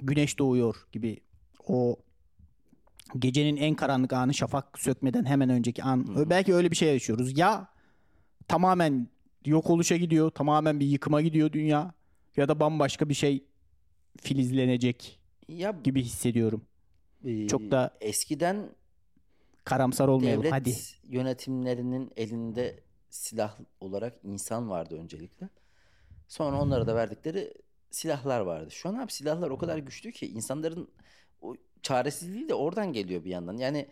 [0.00, 1.20] güneş doğuyor gibi
[1.66, 1.96] o
[3.18, 6.08] gecenin en karanlık anı şafak sökmeden hemen önceki an.
[6.08, 6.30] Hı hı.
[6.30, 7.38] Belki öyle bir şey yaşıyoruz.
[7.38, 7.68] Ya
[8.48, 9.08] tamamen
[9.44, 11.94] yok oluşa gidiyor, tamamen bir yıkıma gidiyor dünya
[12.36, 13.44] ya da bambaşka bir şey
[14.20, 16.62] filizlenecek Ya gibi hissediyorum.
[17.24, 18.70] e, Çok da eskiden
[19.64, 20.74] Karamsar olmayalım devlet hadi.
[21.04, 25.48] yönetimlerinin elinde silah olarak insan vardı öncelikle.
[26.28, 27.54] Sonra onlara da verdikleri
[27.90, 28.70] silahlar vardı.
[28.70, 30.88] Şu an abi silahlar o kadar güçlü ki insanların
[31.42, 31.54] o
[31.86, 33.56] çaresizliği de oradan geliyor bir yandan.
[33.56, 33.88] Yani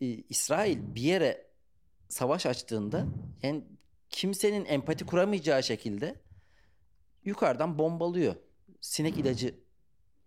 [0.00, 1.46] e, İsrail bir yere
[2.08, 3.06] savaş açtığında
[3.42, 3.64] yani
[4.10, 6.14] kimsenin empati kuramayacağı şekilde
[7.24, 8.34] yukarıdan bombalıyor.
[8.80, 9.54] Sinek ilacı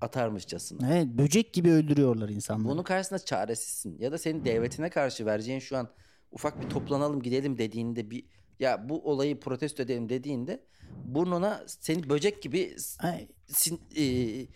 [0.01, 0.95] atarmışçasına.
[0.95, 2.67] Evet, böcek gibi öldürüyorlar insanları.
[2.67, 3.99] Bunun karşısında çaresizsin.
[3.99, 5.89] Ya da senin devletine karşı vereceğin şu an
[6.31, 8.25] ufak bir toplanalım gidelim dediğinde bir
[8.59, 10.63] ya bu olayı protesto edelim dediğinde
[11.05, 12.75] burnuna seni böcek gibi
[13.47, 14.47] sin- e,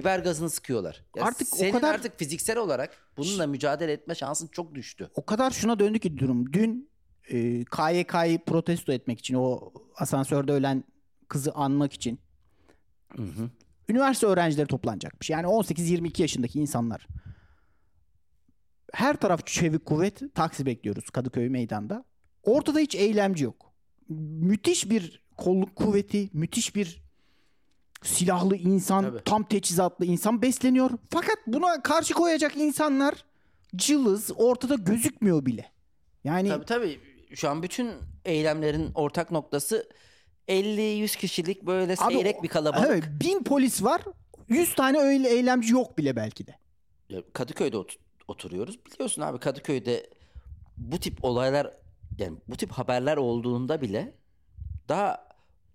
[0.00, 1.04] biber gazını sıkıyorlar.
[1.16, 5.10] Ya Artık o senin kadar- artık fiziksel olarak bununla mücadele etme şansın çok düştü.
[5.14, 6.52] o kadar şuna döndü ki durum.
[6.52, 6.90] Dün
[7.28, 10.84] e, KYK'yı protesto etmek için o asansörde ölen
[11.28, 12.18] kızı anmak için
[13.16, 13.50] Hı hı.
[13.88, 15.30] üniversite öğrencileri toplanacakmış.
[15.30, 17.06] Yani 18-22 yaşındaki insanlar.
[18.92, 22.04] Her taraf çevik kuvvet taksi bekliyoruz Kadıköy meydanda.
[22.42, 23.72] Ortada hiç eylemci yok.
[24.08, 27.02] Müthiş bir kolluk kuvveti, müthiş bir
[28.06, 29.24] silahlı insan, Tabii.
[29.24, 30.90] tam teçhizatlı insan besleniyor.
[31.10, 33.24] Fakat buna karşı koyacak insanlar
[33.76, 35.70] cılız, ortada gözükmüyor bile.
[36.24, 37.00] Yani Tabii tabii
[37.34, 37.90] şu an bütün
[38.24, 39.88] eylemlerin ortak noktası
[40.48, 42.86] 50-100 kişilik böyle Abi seyrek bir kalabalık.
[42.86, 44.02] evet, bin polis var,
[44.48, 46.54] 100 tane öyle eylemci yok bile belki de.
[47.32, 47.96] Kadıköy'de ot-
[48.28, 48.78] oturuyoruz.
[48.86, 50.10] Biliyorsun abi Kadıköy'de
[50.76, 51.70] bu tip olaylar
[52.18, 54.14] yani bu tip haberler olduğunda bile
[54.88, 55.25] daha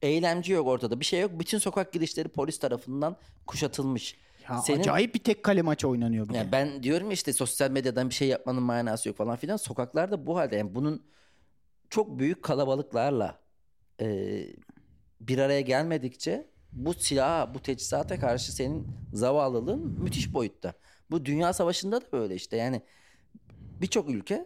[0.02, 1.00] eylemci yok ortada.
[1.00, 1.32] Bir şey yok.
[1.40, 4.16] Bütün sokak girişleri polis tarafından kuşatılmış.
[4.50, 6.38] Ya Senin- acayip bir tek kale maçı oynanıyor de.
[6.38, 9.58] Yani ben diyorum ya işte sosyal medyadan bir şey yapmanın manası yok falan filan.
[9.58, 11.06] Sokaklarda bu halde yani bunun
[11.90, 13.40] çok büyük kalabalıklarla
[14.02, 14.48] e,
[15.22, 20.74] bir araya gelmedikçe bu silaha, bu teçhizata karşı senin zavallılığın müthiş boyutta.
[21.12, 22.82] Bu dünya savaşında da böyle işte yani
[23.82, 24.46] birçok ülke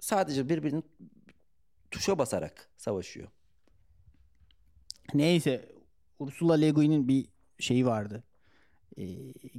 [0.00, 0.84] sadece birbirinin
[1.90, 3.28] tuşa basarak savaşıyor.
[5.14, 5.72] Neyse
[6.18, 7.26] Ursula Le Guin'in bir
[7.58, 8.24] şeyi vardı.
[8.98, 9.04] Ee,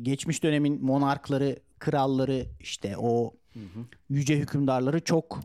[0.02, 3.34] geçmiş dönemin monarkları, kralları işte o
[4.10, 5.40] yüce hükümdarları çok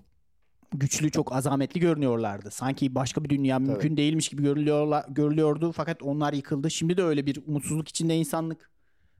[0.72, 2.50] güçlü, çok azametli görünüyorlardı.
[2.50, 6.70] Sanki başka bir dünya mümkün değilmiş gibi görülüyorlar, görülüyordu fakat onlar yıkıldı.
[6.70, 8.70] Şimdi de öyle bir umutsuzluk içinde insanlık.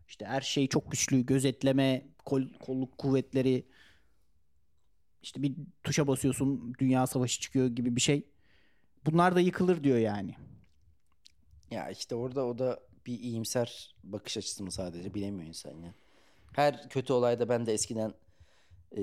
[0.09, 3.67] İşte her şey çok güçlü, gözetleme, kol, kolluk kuvvetleri.
[5.23, 8.27] İşte bir tuşa basıyorsun, dünya savaşı çıkıyor gibi bir şey.
[9.07, 10.35] Bunlar da yıkılır diyor yani.
[11.71, 15.95] Ya işte orada o da bir iyimser bakış açısı mı sadece bilemiyor insan ya.
[16.53, 18.15] Her kötü olayda ben de eskiden
[18.97, 19.03] e,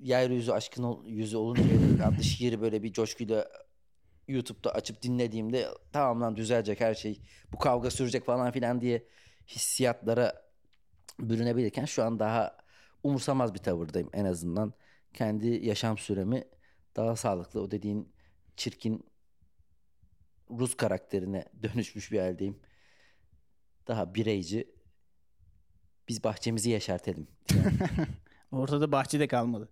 [0.00, 1.62] yeryüzü aşkın ol- yüzü olunca
[2.06, 3.48] adlı şiiri böyle bir coşkuyla
[4.28, 7.20] YouTube'da açıp dinlediğimde tamam lan düzelecek her şey
[7.52, 9.06] bu kavga sürecek falan filan diye
[9.48, 10.46] hissiyatlara
[11.20, 12.56] bürünebilirken şu an daha
[13.02, 14.72] umursamaz bir tavırdayım en azından.
[15.14, 16.44] Kendi yaşam süremi
[16.96, 18.12] daha sağlıklı o dediğin
[18.56, 19.04] çirkin
[20.50, 22.58] Rus karakterine dönüşmüş bir haldeyim.
[23.86, 24.76] Daha bireyci.
[26.08, 27.28] Biz bahçemizi yeşertelim.
[28.52, 29.68] Ortada bahçede kalmadı.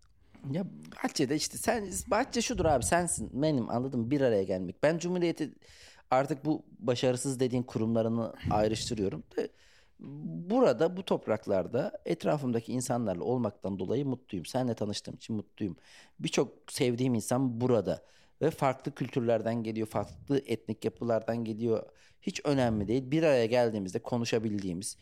[0.50, 0.64] Ya
[1.02, 4.82] bahçede işte sen bahçe şudur abi sensin benim anladın mı bir araya gelmek.
[4.82, 5.54] Ben Cumhuriyeti
[6.10, 9.22] artık bu başarısız dediğin kurumlarını ayrıştırıyorum.
[10.48, 14.46] Burada bu topraklarda etrafımdaki insanlarla olmaktan dolayı mutluyum.
[14.46, 15.76] Seninle tanıştığım için mutluyum.
[16.18, 18.02] Birçok sevdiğim insan burada
[18.42, 21.86] ve farklı kültürlerden geliyor, farklı etnik yapılardan geliyor.
[22.22, 23.10] Hiç önemli değil.
[23.10, 24.96] Bir araya geldiğimizde konuşabildiğimiz,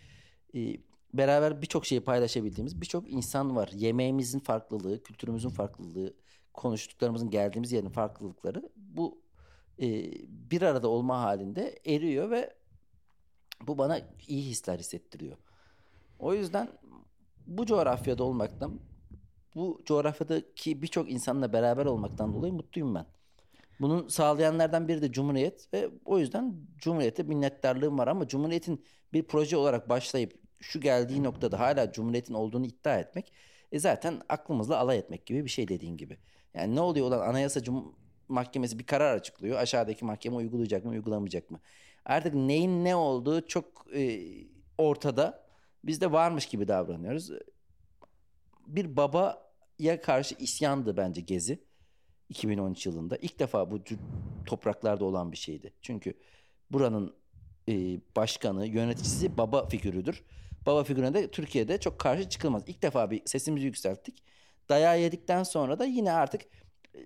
[0.54, 0.76] e,
[1.14, 3.70] beraber birçok şeyi paylaşabildiğimiz birçok insan var.
[3.74, 6.14] Yemeğimizin farklılığı, kültürümüzün farklılığı,
[6.54, 9.22] konuştuklarımızın geldiğimiz yerin farklılıkları bu
[9.82, 10.10] e,
[10.50, 12.54] bir arada olma halinde eriyor ve
[13.66, 15.36] bu bana iyi hisler hissettiriyor.
[16.18, 16.68] O yüzden
[17.46, 18.80] bu coğrafyada olmaktan,
[19.54, 23.06] bu coğrafyadaki birçok insanla beraber olmaktan dolayı mutluyum ben.
[23.80, 29.56] Bunun sağlayanlardan biri de Cumhuriyet ve o yüzden Cumhuriyet'e minnettarlığım var ama Cumhuriyet'in bir proje
[29.56, 33.32] olarak başlayıp şu geldiği noktada hala Cumhuriyet'in olduğunu iddia etmek
[33.72, 36.18] e zaten aklımızla alay etmek gibi bir şey dediğin gibi.
[36.54, 37.94] Yani ne oluyor olan Anayasa Cum
[38.28, 39.58] Mahkemesi bir karar açıklıyor.
[39.58, 41.60] Aşağıdaki mahkeme uygulayacak mı uygulamayacak mı?
[42.04, 44.20] Artık neyin ne olduğu çok e,
[44.78, 45.46] ortada.
[45.84, 47.30] Biz de varmış gibi davranıyoruz.
[48.66, 51.64] Bir babaya karşı isyandı bence Gezi.
[52.32, 53.16] 2013 yılında.
[53.16, 53.78] ilk defa bu
[54.46, 55.72] topraklarda olan bir şeydi.
[55.82, 56.14] Çünkü
[56.70, 57.14] buranın
[57.68, 60.22] e, başkanı, yöneticisi baba figürüdür.
[60.66, 62.62] Baba figürüne de Türkiye'de çok karşı çıkılmaz.
[62.66, 64.22] İlk defa bir sesimizi yükselttik.
[64.68, 66.42] Dayağı yedikten sonra da yine artık
[66.94, 66.98] e,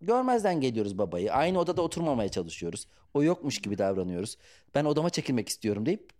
[0.00, 1.32] görmezden geliyoruz babayı.
[1.32, 2.86] Aynı odada oturmamaya çalışıyoruz.
[3.14, 4.38] O yokmuş gibi davranıyoruz.
[4.74, 6.10] Ben odama çekilmek istiyorum deyip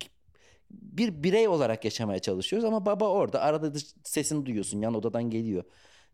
[0.71, 5.63] bir birey olarak yaşamaya çalışıyoruz ama baba orada arada sesini duyuyorsun yan odadan geliyor.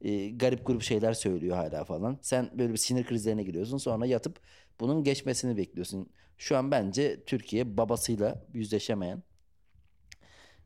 [0.02, 2.18] Ee, garip grup şeyler söylüyor hala falan.
[2.22, 4.40] Sen böyle bir sinir krizlerine giriyorsun sonra yatıp
[4.80, 6.10] bunun geçmesini bekliyorsun.
[6.38, 9.24] Şu an bence Türkiye babasıyla yüzleşemeyen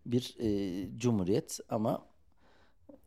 [0.05, 2.07] bir e, cumhuriyet ama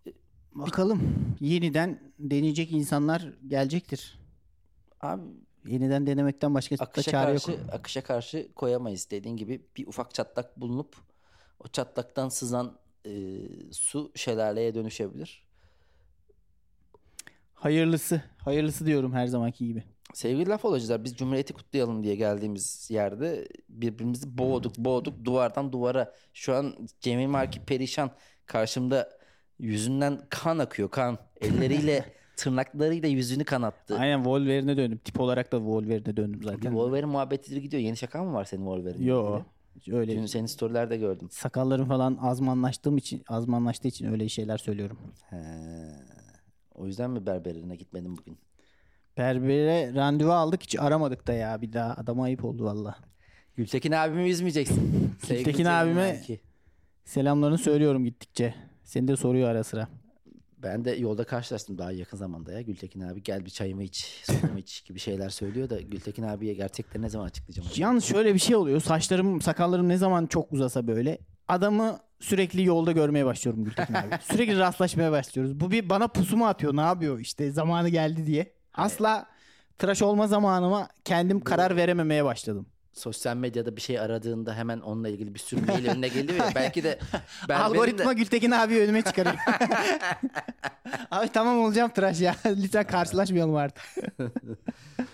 [0.06, 0.12] e,
[0.54, 1.00] bakalım
[1.40, 4.18] yeniden deneyecek insanlar gelecektir.
[5.00, 5.22] Abi
[5.66, 7.60] yeniden denemekten başka akışa çare karşı, yok.
[7.72, 10.96] Akışa karşı koyamayız dediğin gibi bir ufak çatlak bulunup
[11.60, 13.12] o çatlaktan sızan e,
[13.72, 15.47] su şelaleye dönüşebilir.
[17.60, 18.22] Hayırlısı.
[18.44, 19.82] Hayırlısı diyorum her zamanki gibi.
[20.14, 26.14] Sevgili laf olacaklar biz Cumhuriyeti kutlayalım diye geldiğimiz yerde birbirimizi boğduk boğduk duvardan duvara.
[26.34, 28.10] Şu an Cemil Marki perişan
[28.46, 29.08] karşımda
[29.58, 31.18] yüzünden kan akıyor kan.
[31.40, 32.04] Elleriyle
[32.36, 33.98] tırnaklarıyla yüzünü kanattı.
[33.98, 35.00] Aynen Wolverine'e döndüm.
[35.04, 36.60] Tip olarak da Wolverine'e döndüm zaten.
[36.60, 37.82] Bir Wolverine muhabbetidir gidiyor.
[37.82, 39.04] Yeni şaka mı var senin Wolverine?
[39.04, 39.46] Yok.
[39.92, 40.12] Öyle.
[40.16, 41.28] Dün senin storylerde gördüm.
[41.30, 44.98] Sakallarım falan azmanlaştığım için, azmanlaştığı için öyle şeyler söylüyorum.
[45.30, 45.36] He.
[46.78, 48.38] O yüzden mi berberine gitmedin bugün?
[49.16, 51.94] Berbere randevu aldık hiç aramadık da ya bir daha.
[51.94, 52.96] Adama ayıp oldu valla.
[53.56, 55.10] Gültekin abimi üzmeyeceksin.
[55.28, 56.22] Gültekin abime
[57.04, 58.54] selamlarını söylüyorum gittikçe.
[58.84, 59.88] Seni de soruyor ara sıra.
[60.62, 62.60] Ben de yolda karşılaştım daha yakın zamanda ya.
[62.60, 67.02] Gültekin abi gel bir çayımı iç, suyumu iç gibi şeyler söylüyor da Gültekin abiye gerçekten
[67.02, 67.68] ne zaman açıklayacağım?
[67.76, 68.80] Yalnız şöyle bir şey oluyor.
[68.80, 74.18] Saçlarım, sakallarım ne zaman çok uzasa böyle adamı sürekli yolda görmeye başlıyorum Gültekin abi.
[74.22, 75.60] sürekli rastlaşmaya başlıyoruz.
[75.60, 76.76] Bu bir bana pusu mu atıyor?
[76.76, 77.18] Ne yapıyor?
[77.18, 78.52] İşte zamanı geldi diye.
[78.74, 79.26] Asla
[79.78, 82.66] tıraş olma zamanıma kendim karar verememeye başladım
[82.98, 86.50] sosyal medyada bir şey aradığında hemen onunla ilgili bir sürü mail önüne geliyor ya.
[86.54, 86.98] Belki de
[87.48, 88.14] Algoritma de...
[88.14, 89.36] Gültekin abi önüme çıkarıyor.
[91.10, 92.36] abi tamam olacağım tıraş ya.
[92.46, 93.84] Lütfen karşılaşmayalım artık.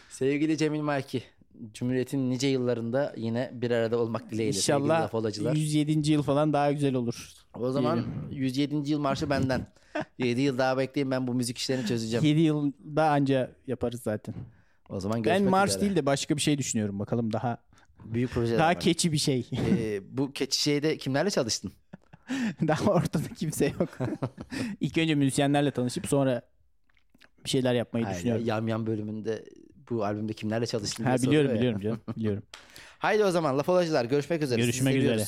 [0.09, 1.23] Sevgili Cemil Marki.
[1.75, 4.57] Cumhuriyet'in nice yıllarında yine bir arada olmak dileğiyle.
[4.57, 6.12] İnşallah 107.
[6.12, 7.33] yıl falan daha güzel olur.
[7.55, 8.45] O zaman Diyelim.
[8.45, 8.90] 107.
[8.90, 9.67] yıl marşı benden.
[10.19, 12.25] 7 yıl daha bekleyin ben bu müzik işlerini çözeceğim.
[12.25, 14.35] 7 yılda anca yaparız zaten.
[14.88, 15.81] O zaman Ben marş üzere.
[15.83, 16.99] değil de başka bir şey düşünüyorum.
[16.99, 17.59] Bakalım daha
[18.05, 18.81] Büyük projeler Daha var.
[18.81, 19.49] keçi bir şey.
[19.53, 21.73] Ee, bu keçi şeyde kimlerle çalıştın?
[22.69, 23.99] Daha ortada kimse yok.
[24.81, 26.43] İlk önce müzisyenlerle tanışıp sonra
[27.45, 28.47] bir şeyler yapmayı Hayır, düşünüyorum.
[28.47, 29.45] Yam Yam bölümünde
[29.90, 32.42] bu albümde kimlerle çalıştın ha, biliyorum biliyorum canım biliyorum.
[32.99, 34.61] Haydi o zaman laf olacılar görüşmek üzere.
[34.61, 35.25] Görüşmek üzere.